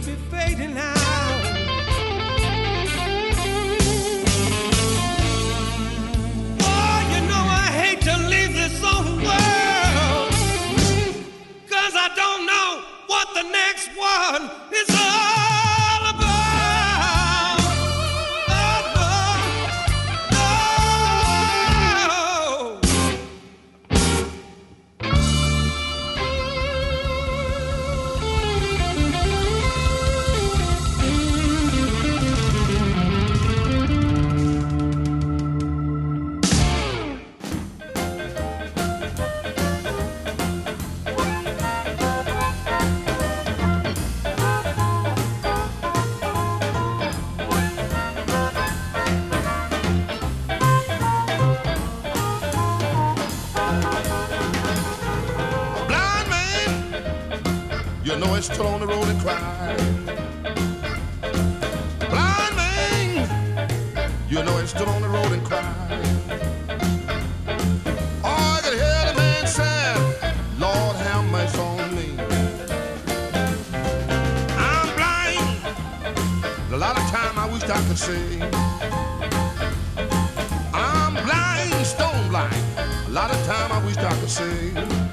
To 0.00 0.06
be 0.06 0.14
fading 0.30 0.76
out. 0.76 0.96
Oh, 6.60 6.98
you 7.12 7.20
know 7.28 7.44
I 7.50 7.68
hate 7.80 8.00
to 8.02 8.16
leave 8.28 8.52
this 8.52 8.82
old 8.84 9.06
world. 9.06 10.30
Cause 11.68 11.94
I 11.96 12.10
don't 12.14 12.46
know 12.46 12.82
what 13.06 13.28
the 13.34 13.42
next 13.42 13.88
one 13.96 14.50
is 14.72 15.07
still 58.58 58.74
on 58.74 58.80
the 58.80 58.86
road 58.88 59.06
and 59.06 59.20
crying. 59.20 60.04
Blind 62.10 62.56
man, 62.56 63.70
you 64.28 64.42
know, 64.42 64.58
is 64.58 64.70
still 64.70 64.88
on 64.88 65.00
the 65.00 65.08
road 65.08 65.30
and 65.30 65.44
crying. 65.44 66.02
Oh, 68.24 68.56
I 68.56 68.60
can 68.64 68.72
hear 68.72 69.02
the 69.06 69.14
man 69.16 69.46
say, 69.46 69.94
Lord, 70.58 70.96
have 70.96 71.24
mercy 71.30 71.58
on 71.60 71.94
me. 71.94 72.08
I'm 74.58 74.88
blind. 74.98 75.62
A 76.72 76.76
lot 76.76 76.98
of 76.98 77.04
time 77.12 77.38
I 77.38 77.48
wish 77.52 77.62
I 77.62 77.80
could 77.86 77.98
see. 78.08 78.42
I'm 80.74 81.14
blind, 81.14 81.86
stone 81.86 82.28
blind. 82.28 82.64
A 83.06 83.10
lot 83.10 83.30
of 83.30 83.38
time 83.46 83.70
I 83.70 83.84
wish 83.86 83.98
I 83.98 84.12
could 84.18 84.30
see. 84.30 85.07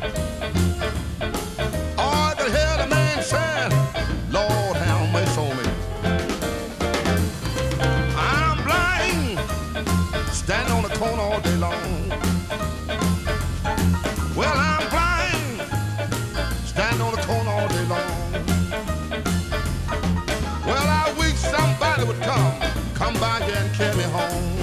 Carry 23.77 23.97
me 23.97 24.03
home. 24.03 24.55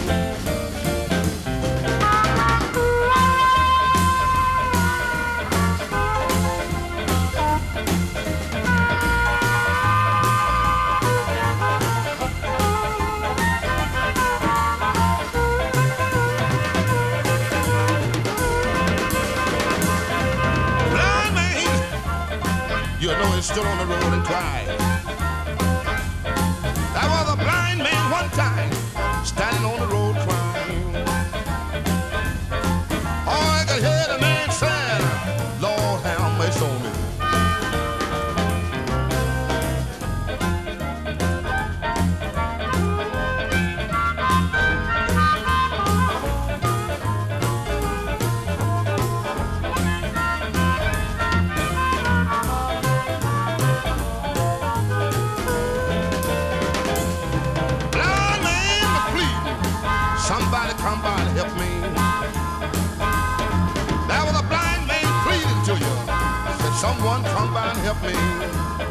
still 23.42 23.66
on 23.66 23.78
the 23.78 23.86
road 23.86 24.14
and 24.14 24.24
crying. 24.24 24.61
Come 68.02 68.81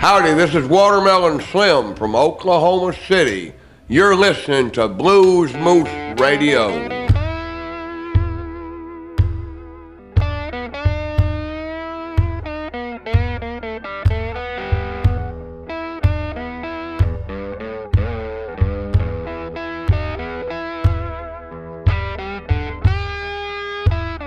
Howdy, 0.00 0.32
this 0.32 0.54
is 0.54 0.66
Watermelon 0.66 1.42
Slim 1.42 1.94
from 1.94 2.16
Oklahoma 2.16 2.94
City. 3.06 3.52
You're 3.86 4.16
listening 4.16 4.70
to 4.70 4.88
Blues 4.88 5.52
Moose 5.52 5.90
Radio. 6.18 6.70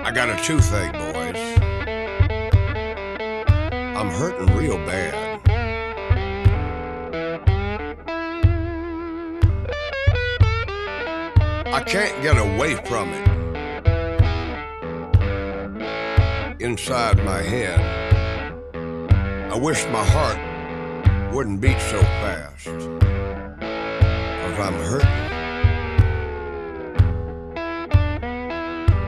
I 0.04 0.12
got 0.14 0.30
a 0.30 0.36
toothache, 0.44 0.92
boys. 0.92 1.34
I'm 3.96 4.08
hurting 4.10 4.56
real 4.56 4.76
bad. 4.86 5.23
can't 11.86 12.22
get 12.22 12.38
away 12.38 12.76
from 12.86 13.10
it 13.12 13.28
inside 16.60 17.22
my 17.24 17.42
head. 17.42 17.78
I 19.52 19.56
wish 19.56 19.86
my 19.88 20.02
heart 20.02 20.38
wouldn't 21.34 21.60
beat 21.60 21.78
so 21.80 22.00
fast, 22.00 22.66
cause 22.66 24.58
I'm 24.58 24.74
hurting. 24.74 25.08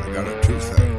I 0.02 0.10
got 0.12 0.28
a 0.28 0.40
toothache. 0.42 0.92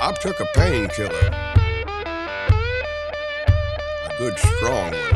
I 0.00 0.12
took 0.20 0.40
a 0.40 0.46
painkiller 0.54 1.57
good 4.18 4.36
strong 4.36 4.90
one, 4.90 5.14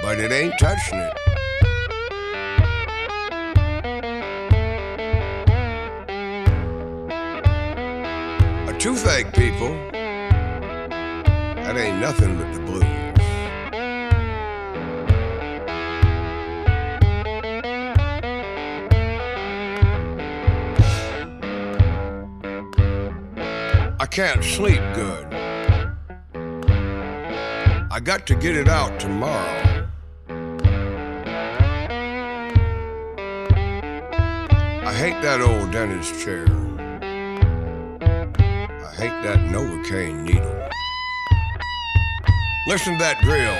but 0.00 0.18
it 0.18 0.32
ain't 0.32 0.58
touching 0.58 0.98
it. 0.98 1.12
A 8.66 8.78
toothache, 8.78 9.30
people, 9.34 9.74
that 11.54 11.76
ain't 11.76 12.00
nothing 12.00 12.38
but 12.38 12.50
the 12.54 12.60
blues. 12.60 12.84
I 24.00 24.06
can't 24.06 24.42
sleep 24.42 24.80
good. 24.94 25.27
Got 28.08 28.26
to 28.28 28.34
get 28.36 28.56
it 28.56 28.68
out 28.70 28.98
tomorrow. 28.98 29.86
I 34.82 34.94
hate 34.94 35.20
that 35.20 35.42
old 35.42 35.70
dentist 35.72 36.18
chair. 36.18 36.46
I 38.80 38.94
hate 38.96 39.22
that 39.22 39.40
Novocaine 39.52 40.22
needle. 40.22 40.68
Listen 42.66 42.94
to 42.94 42.98
that 42.98 43.20
drill. 43.20 43.52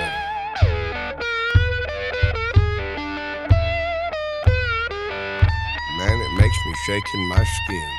Man, 5.99 6.21
it 6.23 6.41
makes 6.41 6.57
me 6.65 6.75
shake 6.87 7.05
in 7.13 7.29
my 7.29 7.45
skin. 7.45 7.98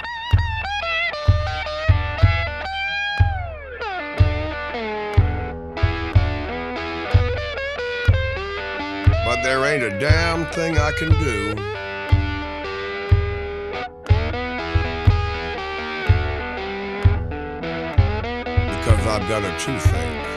There 9.50 9.66
ain't 9.66 9.82
a 9.82 9.90
damn 9.98 10.46
thing 10.52 10.78
I 10.78 10.92
can 10.92 11.10
do. 11.10 11.56
Because 18.76 19.08
I've 19.08 19.28
got 19.28 19.44
a 19.44 19.52
toothache 19.58 20.28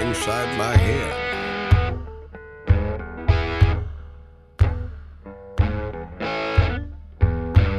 inside 0.00 0.58
my 0.58 0.76
head. 0.76 1.14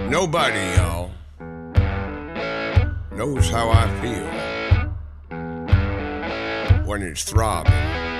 Nobody, 0.10 0.63
y'all, 0.78 1.12
knows 3.18 3.50
how 3.50 3.70
I 3.70 3.90
feel 4.00 4.32
when 6.86 7.01
it's 7.01 7.25
throbbing. 7.25 8.11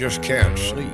Just 0.00 0.22
can't 0.22 0.58
sleep. 0.58 0.88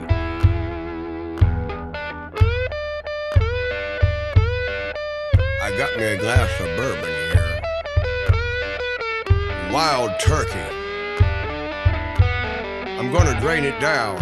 I 5.62 5.70
got 5.78 5.96
me 5.96 6.02
a 6.02 6.16
glass 6.18 6.50
of 6.58 6.66
bourbon 6.76 7.14
here. 7.30 7.60
Wild 9.72 10.10
turkey. 10.18 10.58
I'm 12.98 13.12
gonna 13.12 13.40
drain 13.40 13.62
it 13.62 13.78
down. 13.80 14.18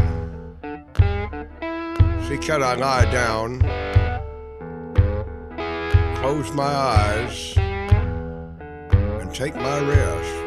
See, 2.28 2.36
can 2.36 2.62
I 2.62 2.74
lie 2.74 3.10
down? 3.10 3.60
Close 6.16 6.52
my 6.52 6.64
eyes 6.64 7.54
and 7.56 9.34
take 9.34 9.54
my 9.54 9.80
rest. 9.80 10.43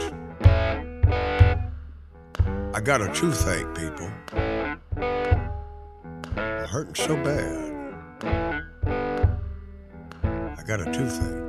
I 2.88 2.90
got 2.90 3.02
a 3.02 3.14
toothache, 3.14 3.76
people. 3.76 4.10
I'm 6.38 6.68
hurting 6.70 6.96
so 6.96 7.18
bad. 7.18 7.74
I 10.58 10.64
got 10.66 10.80
a 10.80 10.86
toothache. 10.86 11.47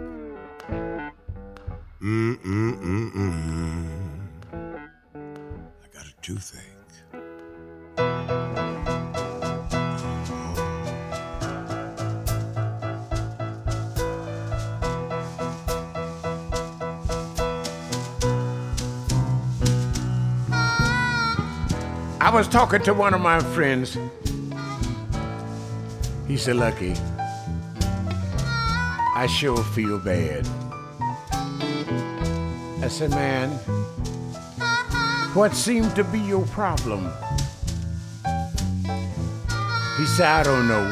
I 22.29 22.31
was 22.31 22.47
talking 22.47 22.83
to 22.83 22.93
one 22.93 23.15
of 23.15 23.23
my 23.23 23.41
friends. 23.41 23.97
He 26.27 26.37
said, 26.37 26.57
Lucky, 26.57 26.95
I 29.17 29.27
sure 29.31 29.65
feel 29.65 29.99
bad. 29.99 30.47
I 32.83 32.89
said, 32.89 33.13
Man, 33.13 33.49
what 35.33 35.55
seemed 35.55 35.97
to 35.97 36.05
be 36.05 36.21
your 36.21 36.45
problem? 36.49 37.11
He 39.97 40.05
said, 40.05 40.27
I 40.27 40.43
don't 40.43 40.69
know. 40.69 40.85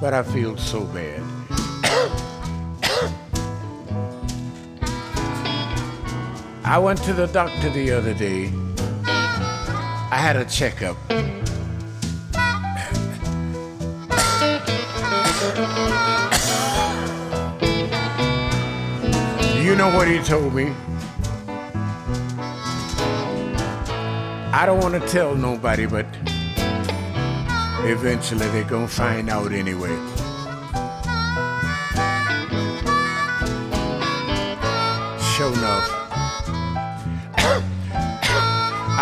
But 0.00 0.14
I 0.14 0.22
feel 0.22 0.56
so 0.56 0.84
bad. 0.86 1.29
I 6.70 6.78
went 6.78 7.02
to 7.02 7.12
the 7.12 7.26
doctor 7.26 7.68
the 7.70 7.90
other 7.90 8.14
day. 8.14 8.52
I 9.04 10.18
had 10.22 10.36
a 10.36 10.44
checkup. 10.44 10.96
You 19.60 19.74
know 19.74 19.90
what 19.96 20.06
he 20.06 20.20
told 20.20 20.54
me? 20.54 20.72
I 24.52 24.62
don't 24.64 24.78
want 24.78 24.94
to 24.94 25.08
tell 25.08 25.34
nobody, 25.34 25.86
but 25.86 26.06
eventually 27.82 28.46
they're 28.50 28.62
going 28.62 28.86
to 28.86 28.92
find 28.92 29.28
out 29.28 29.50
anyway. 29.50 30.09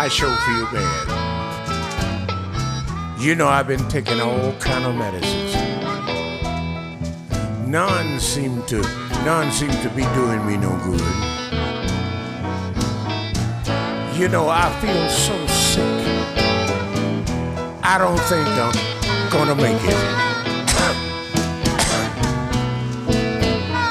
I 0.01 0.07
sure 0.07 0.33
feel 0.47 0.65
bad. 0.71 1.07
You 3.19 3.35
know 3.35 3.49
I've 3.49 3.67
been 3.67 3.85
taking 3.89 4.21
all 4.21 4.53
kind 4.53 4.85
of 4.85 4.95
medicines. 4.95 5.53
None 7.67 8.17
seem 8.21 8.63
to 8.67 8.81
none 9.25 9.51
seem 9.51 9.71
to 9.71 9.89
be 9.89 10.03
doing 10.15 10.45
me 10.47 10.55
no 10.55 10.69
good. 10.85 11.01
You 14.17 14.29
know 14.29 14.47
I 14.47 14.71
feel 14.79 15.09
so 15.09 15.35
sick. 15.47 16.07
I 17.83 17.97
don't 17.97 18.21
think 18.31 18.47
I'm 18.47 18.71
gonna 19.29 19.55
make 19.55 19.83
it. 19.83 19.97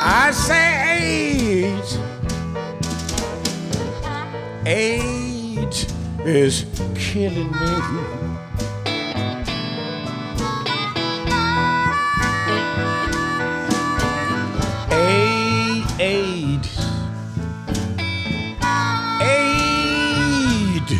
I 0.03 0.31
say 0.33 0.69
AIDS. 0.97 1.99
AIDS 4.65 5.18
is 6.29 6.67
killing 6.95 7.51
me. 7.51 8.79
A- 14.91 15.85
AIDS. 15.99 16.79
AIDS 19.23 20.93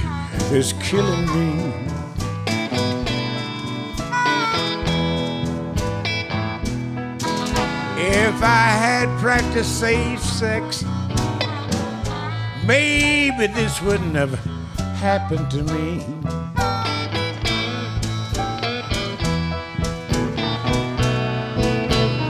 is 0.51 0.73
killing 0.81 1.27
me. 1.27 1.75
If 8.01 8.43
I 8.43 8.71
had 8.71 9.09
practiced 9.21 9.79
safe 9.79 10.23
sex, 10.23 10.85
maybe 12.65 13.47
this 13.49 13.83
wouldn't 13.83 14.15
have 14.15 14.59
happened 14.99 15.49
to 15.49 15.63
me. 15.63 16.05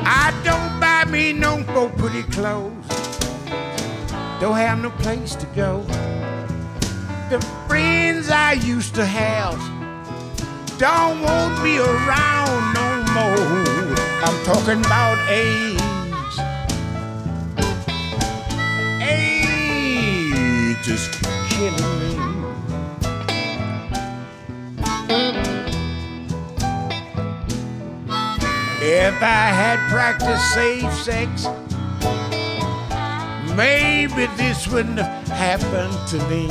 I 0.04 0.38
don't 0.44 0.78
buy 0.78 1.06
me 1.10 1.32
no 1.32 1.64
more 1.72 1.88
pretty 1.88 2.24
clothes. 2.24 2.86
don't 4.38 4.56
have 4.56 4.82
no 4.82 4.90
place 4.90 5.34
to 5.36 5.46
go. 5.56 5.80
The 7.30 7.40
friends 7.66 8.28
I 8.28 8.52
used 8.52 8.94
to 8.96 9.06
have 9.06 9.58
don't 10.78 11.22
want 11.22 11.62
me 11.64 11.78
around 11.78 12.74
no 12.74 13.02
more. 13.16 13.96
I'm 14.24 14.44
talking 14.44 14.80
about. 14.84 15.16
AIDS 15.30 15.80
is 20.86 21.08
killing 21.48 22.18
me. 22.18 22.27
If 28.90 29.22
I 29.22 29.48
had 29.52 29.78
practiced 29.90 30.54
safe 30.54 30.90
sex, 30.94 31.46
maybe 33.54 34.24
this 34.38 34.66
wouldn't 34.66 34.98
have 34.98 35.28
happened 35.28 36.08
to 36.08 36.16
me. 36.30 36.48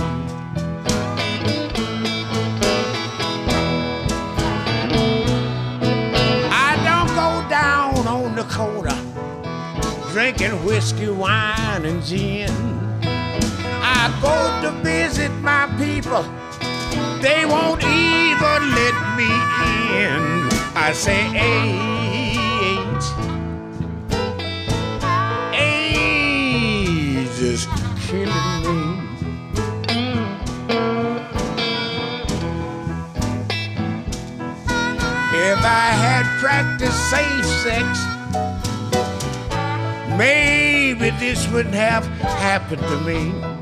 I 6.53 6.77
don't 6.86 7.10
go 7.15 7.50
down 7.50 8.08
on 8.08 8.36
the 8.36 8.44
corner 8.44 8.96
drinking 10.12 10.63
whiskey, 10.63 11.10
wine, 11.10 11.86
and 11.86 12.03
gin. 12.03 12.51
I 13.01 14.13
go 14.22 14.38
to 14.62 14.72
visit 14.84 15.32
my 15.41 15.65
people, 15.79 16.22
they 17.20 17.46
won't 17.48 17.84
even 17.84 18.62
let 18.77 18.96
me 19.17 19.32
in. 20.03 20.38
I 20.75 20.91
say, 20.94 21.25
AIDS, 21.36 22.07
Practiced 36.39 37.10
safe 37.10 37.46
sex, 37.63 38.00
maybe 40.15 41.10
this 41.20 41.48
wouldn't 41.51 41.74
have 41.74 42.06
happened 42.22 42.82
to 42.82 43.00
me. 43.01 43.57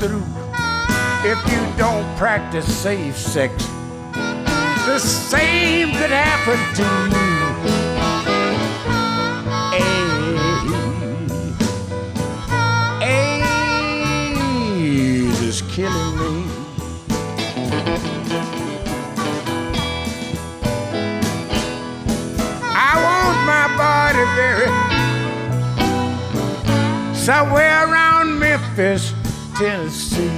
Through. 0.00 0.24
If 1.22 1.38
you 1.52 1.60
don't 1.76 2.06
practice 2.16 2.64
safe 2.74 3.14
sex, 3.16 3.52
the 4.86 4.98
same 4.98 5.90
could 5.90 6.10
happen 6.10 6.58
to 6.78 6.82
you. 7.12 7.30
AIDS, 9.76 11.44
AIDS 13.02 15.40
is 15.42 15.60
killing 15.70 16.16
me. 16.16 16.46
I 22.74 22.94
want 23.04 23.38
my 23.44 23.66
body 23.76 24.24
buried 24.34 24.74
somewhere 27.14 27.84
around 27.86 28.38
Memphis, 28.38 29.12
Tennessee. 29.60 30.29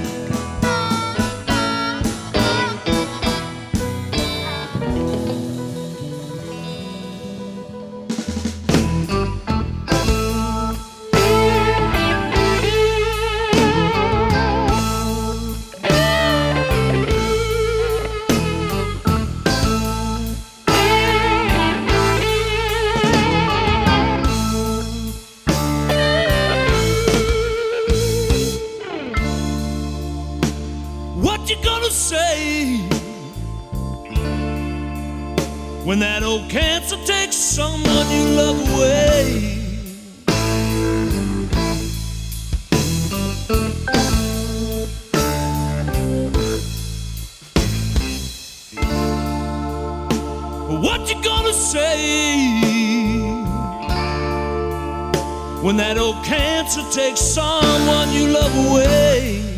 When 55.63 55.77
that 55.77 55.97
old 55.97 56.21
cancer 56.25 56.83
takes 56.91 57.21
someone 57.21 58.11
you 58.11 58.27
love 58.27 58.53
away? 58.69 59.52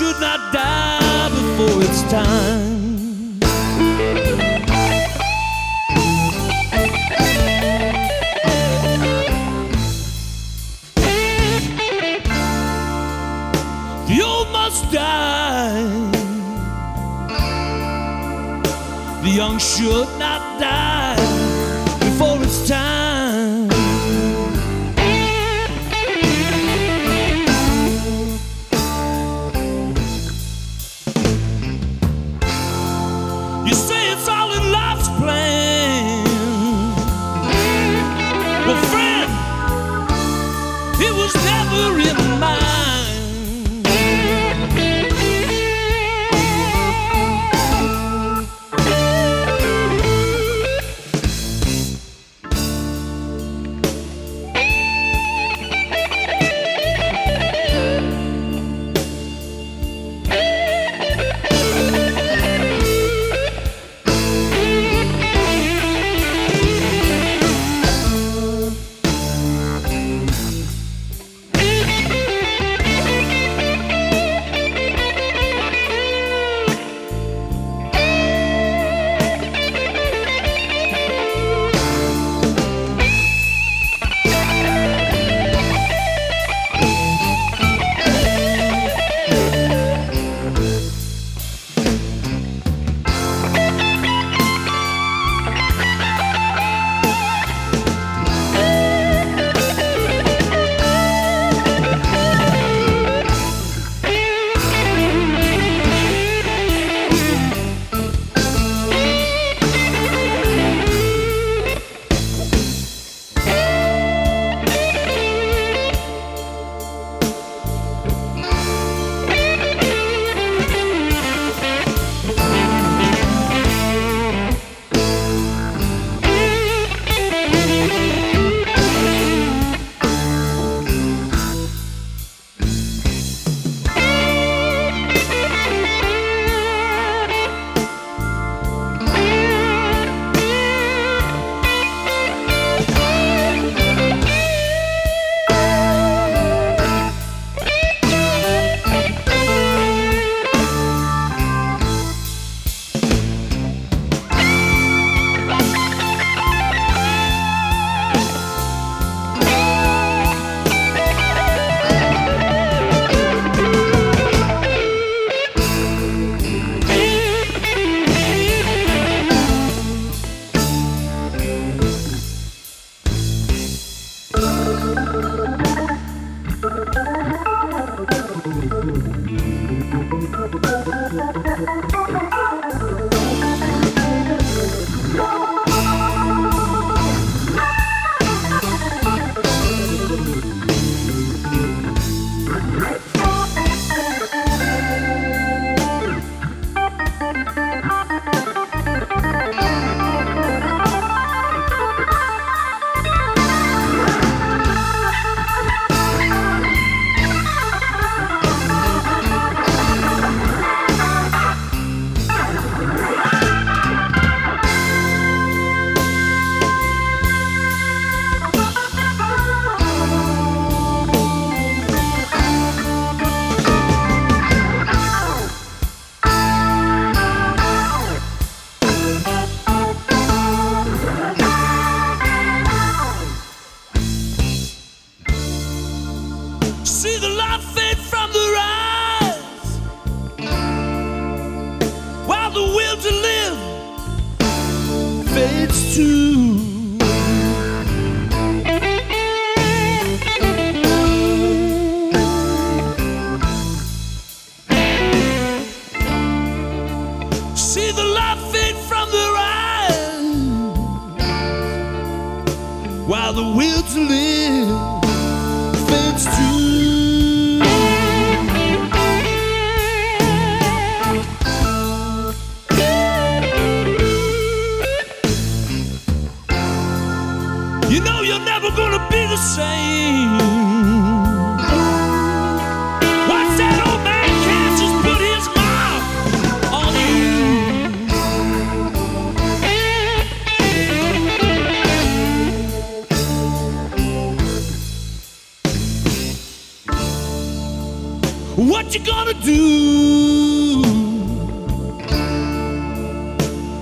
Should 0.00 0.18
not 0.18 0.50
die 0.50 1.28
before 1.28 1.82
it's 1.82 2.00
time. 2.10 2.59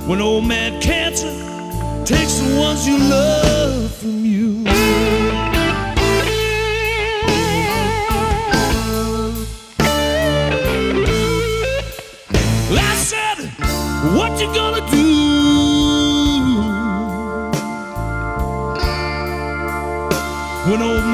when 0.08 0.22
old 0.22 0.46
man 0.46 0.80
cancer 0.80 1.28
takes 2.06 2.38
the 2.38 2.58
ones 2.58 2.88
you 2.88 2.96
love 2.96 3.94
from 3.96 4.24
you. 4.24 4.64
I 12.70 12.94
said, 12.94 13.50
what 14.16 14.40
you 14.40 14.46
gonna 14.54 14.80
do? 14.90 15.08
When 20.70 20.80
old 20.82 21.07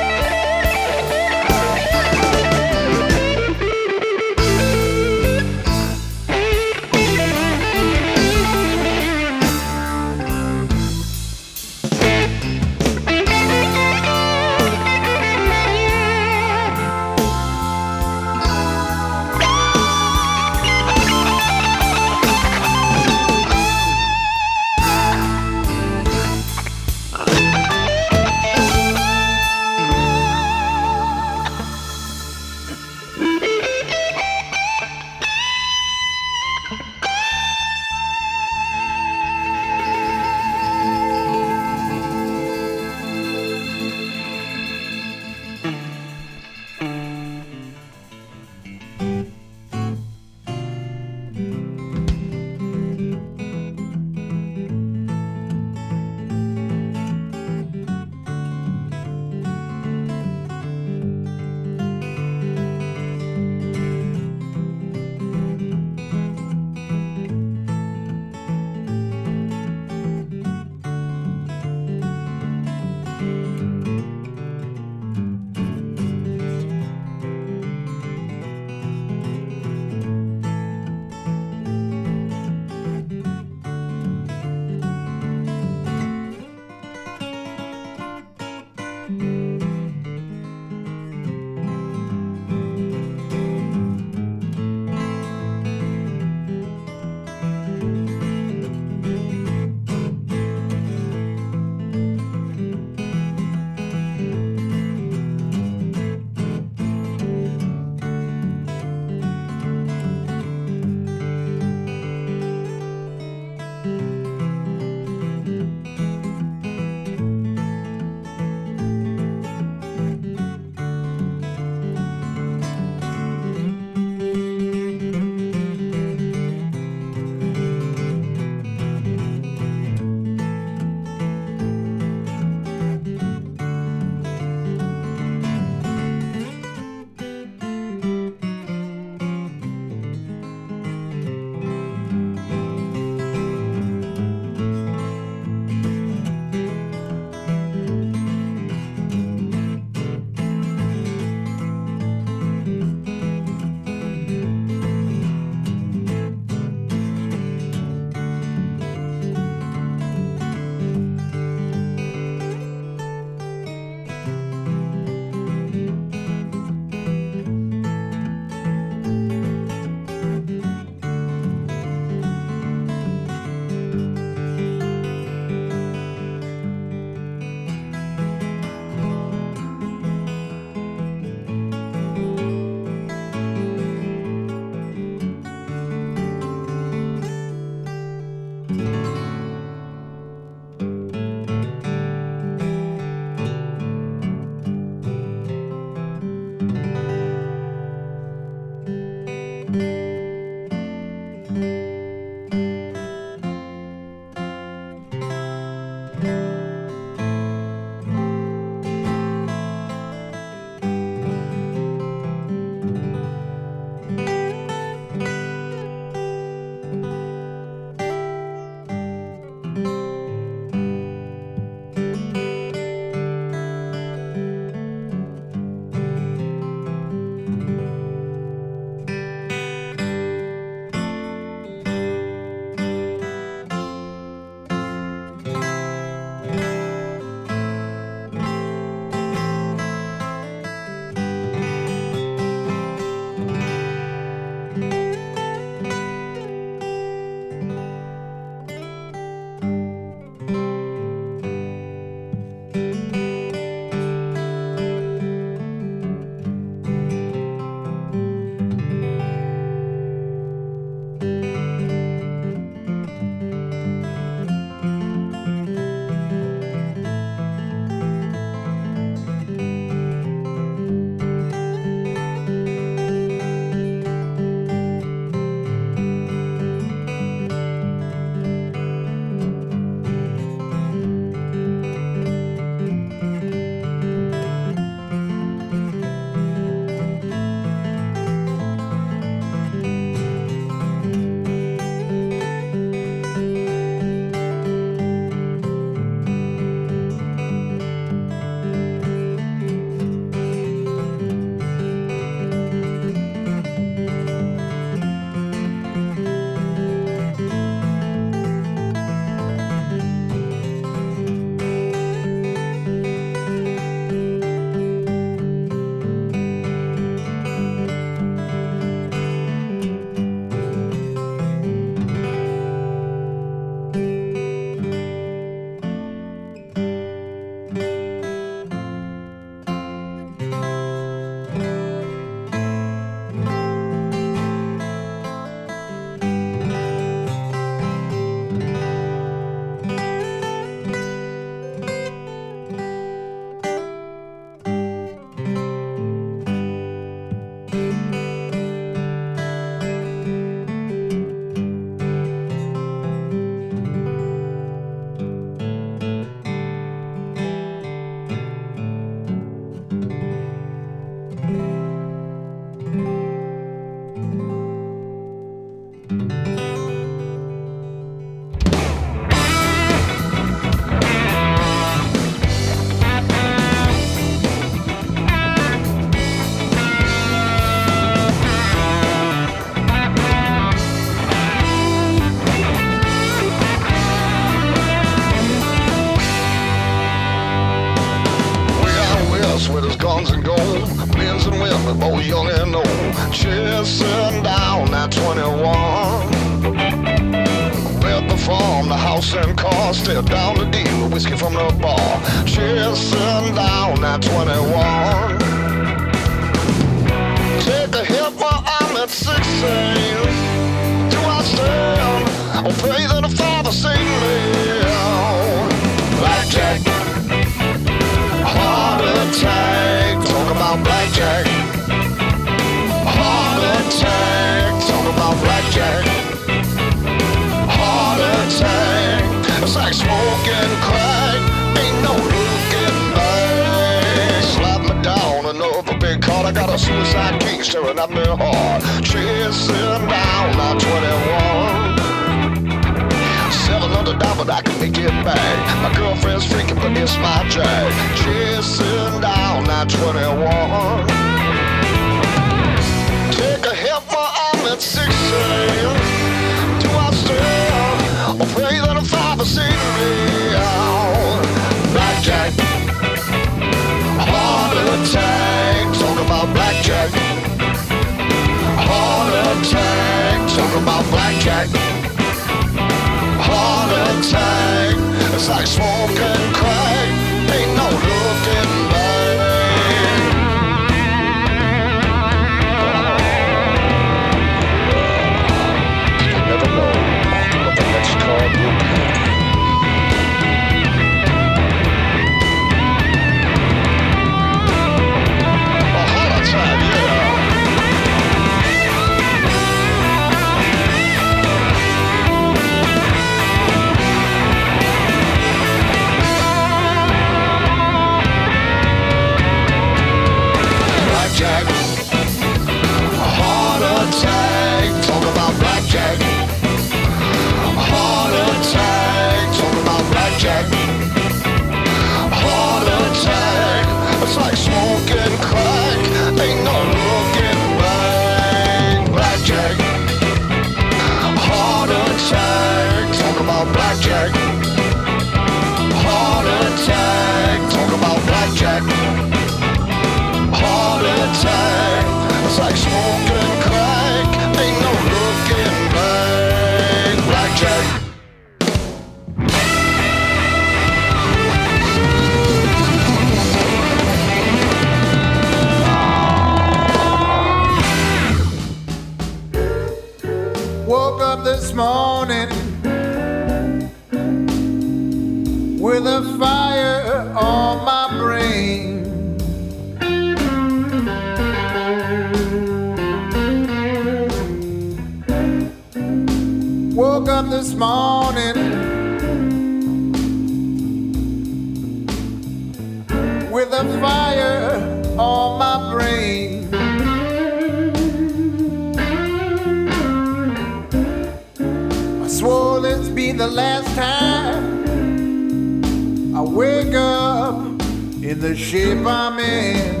shape 598.90 599.06
I'm 599.06 599.38
in. 599.38 600.00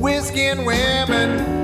Whiskey 0.00 0.46
and 0.46 0.66
women, 0.66 1.59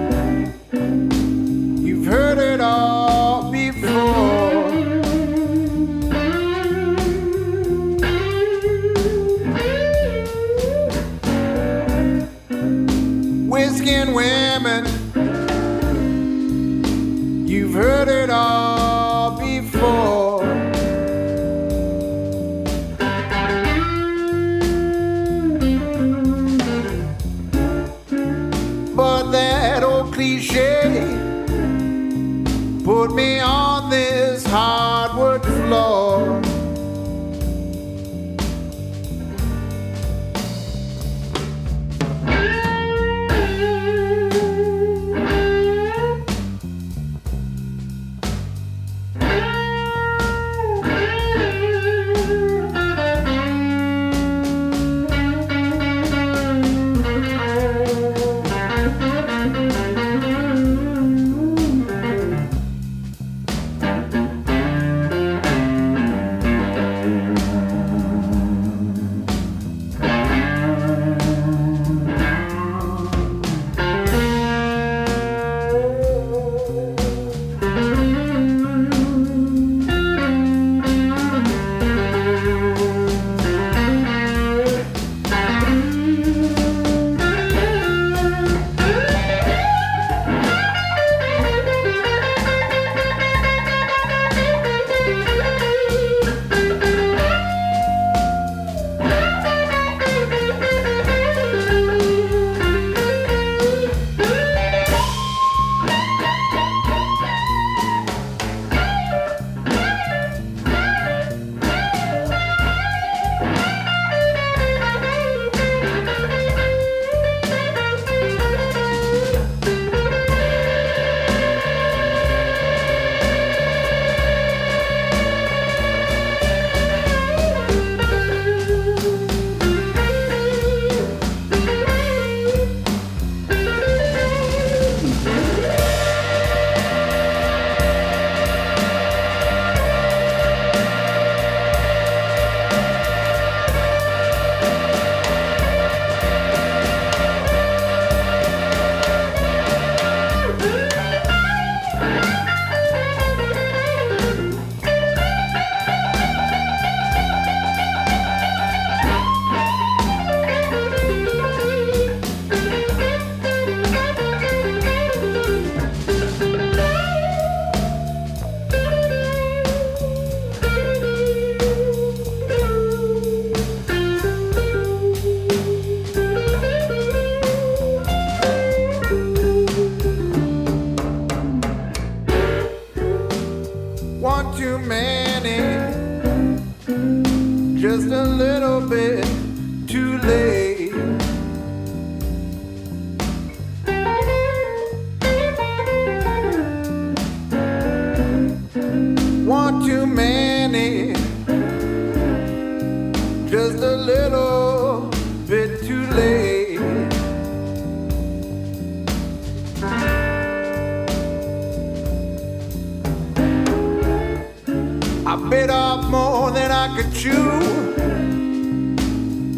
more 216.47 216.55
than 216.55 216.70
I 216.70 216.86
could 216.97 217.12
chew. 217.12 217.61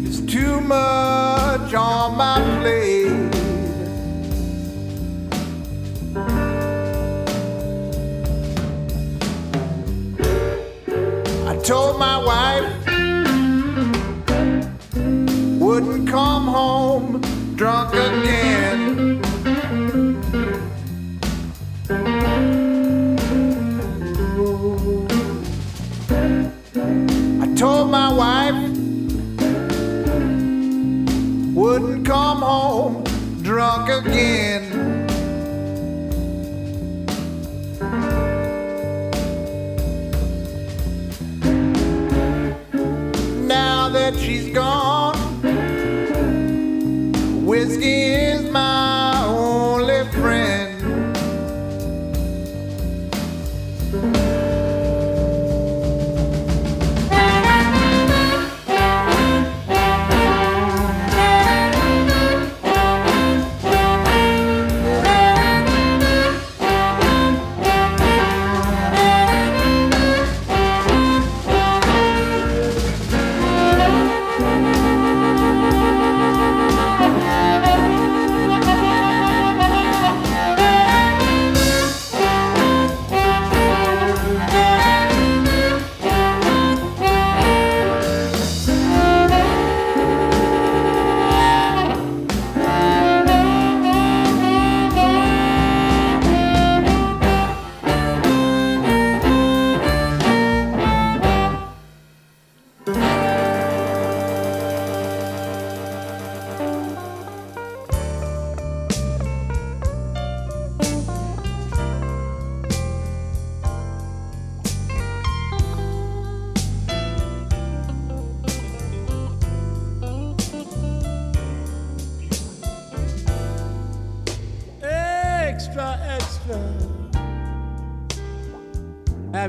It's 0.07 0.21
too 0.21 0.59
much 0.61 1.73
on 1.75 2.17
my 2.17 2.37
plate. 2.59 3.29
I 11.51 11.55
told 11.63 11.99
my 11.99 12.17
wife 12.29 12.71
wouldn't 15.59 16.09
come 16.09 16.47
home 16.47 17.21
drunk 17.55 17.93
again. 17.93 19.28
Again. 34.19 34.48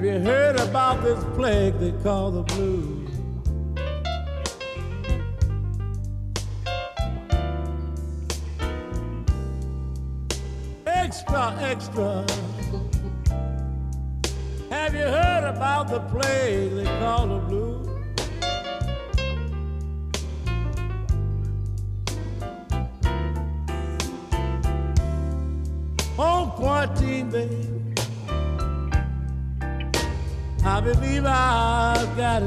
Have 0.00 0.06
you 0.06 0.18
heard 0.20 0.58
about 0.58 1.02
this 1.02 1.22
plague 1.36 1.78
they 1.78 1.92
call 2.02 2.30
the 2.30 2.40
blues? 2.40 3.10
Extra, 10.86 11.54
extra. 11.60 12.24
Have 14.70 14.94
you 14.94 15.02
heard 15.02 15.44
about 15.54 15.88
the 15.88 16.00
plague 16.08 16.76
they 16.76 16.98
call 17.00 17.26
the 17.26 17.38
blues? 17.40 17.69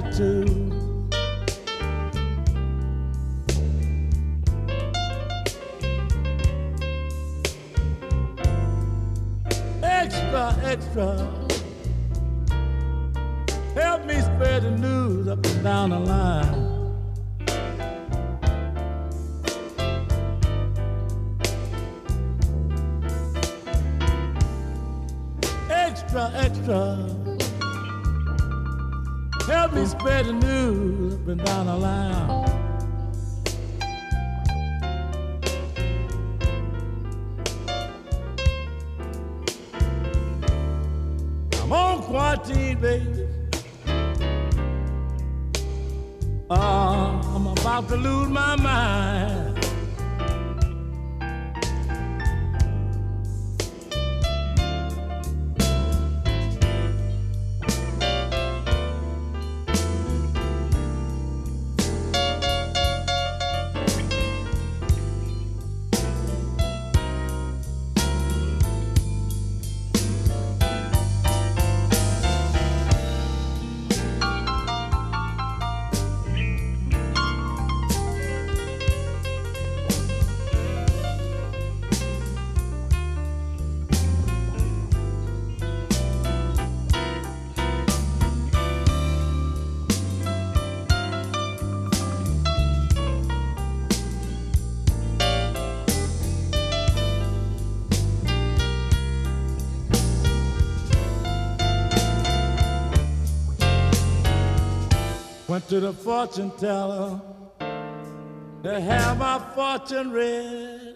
I've 0.06 0.63
Went 105.64 105.70
to 105.70 105.80
the 105.80 105.94
fortune 105.94 106.52
teller 106.58 107.22
to 108.64 108.82
have 108.82 109.18
my 109.18 109.40
fortune 109.56 110.12
read. 110.12 110.96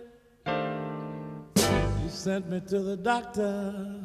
He 1.55 2.09
sent 2.09 2.49
me 2.49 2.59
to 2.67 2.79
the 2.79 2.97
doctor. 2.97 4.03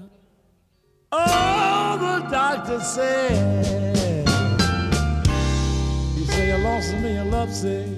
Oh, 1.10 1.98
the 2.00 2.28
doctor 2.30 2.78
said, 2.78 4.28
He 6.16 6.26
said, 6.26 6.48
You 6.48 6.64
lost 6.64 6.92
a 6.92 6.96
million 7.00 7.30
love 7.32 7.52
sick. 7.52 7.88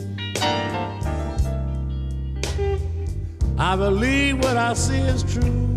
I 3.59 3.77
believe 3.77 4.39
what 4.39 4.57
I 4.57 4.73
see 4.73 5.01
is 5.01 5.23
true. 5.23 5.74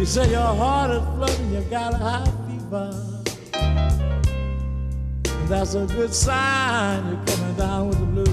You 0.00 0.06
say 0.06 0.30
your 0.30 0.40
heart 0.40 0.92
is 0.92 1.02
flooding, 1.14 1.52
you've 1.52 1.68
got 1.68 1.92
a 1.92 1.98
high 1.98 2.24
fever. 2.48 2.90
That's 5.46 5.74
a 5.74 5.84
good 5.84 6.14
sign 6.14 7.06
you're 7.06 7.26
coming 7.26 7.54
down 7.56 7.88
with 7.90 8.00
the 8.00 8.06
blues. 8.06 8.29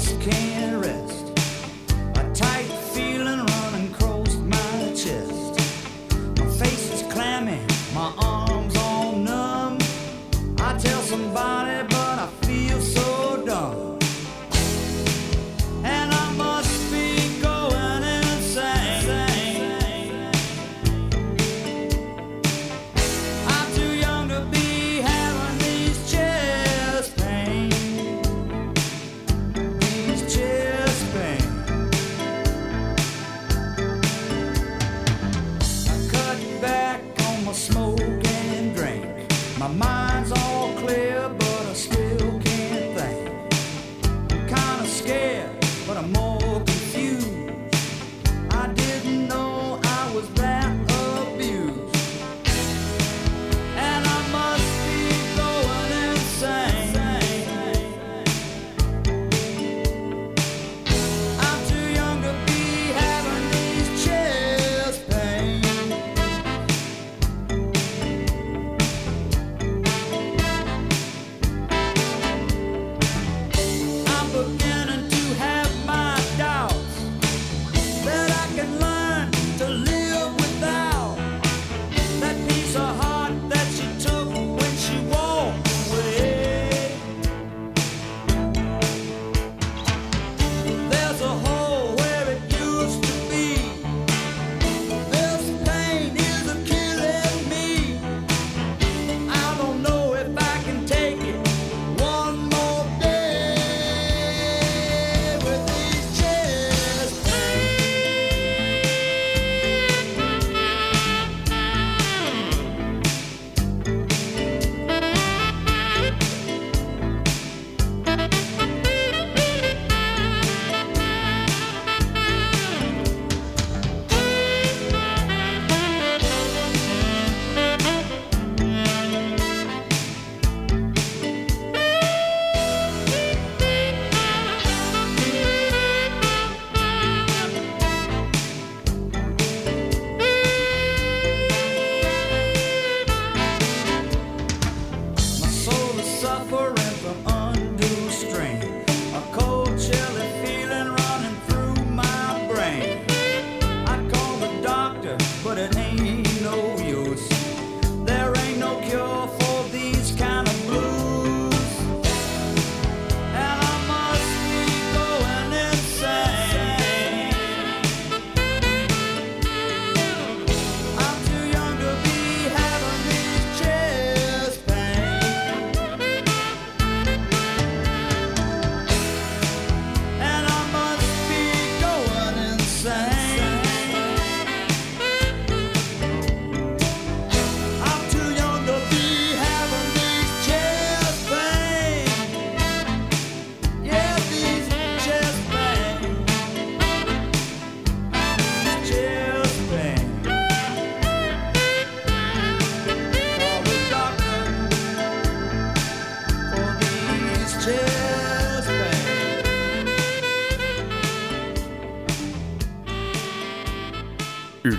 Just 0.00 0.18
can't 0.22 0.82
rest. 0.82 1.19